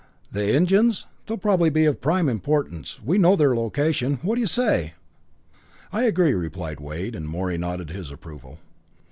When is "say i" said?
4.47-6.05